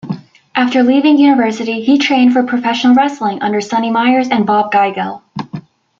After 0.55 0.81
leaving 0.81 1.19
university, 1.19 1.83
he 1.83 1.99
trained 1.99 2.33
for 2.33 2.41
professional 2.41 2.95
wrestling 2.95 3.39
under 3.43 3.61
Sonny 3.61 3.91
Myers 3.91 4.29
and 4.29 4.47
Bob 4.47 4.71
Geigel. 4.71 5.21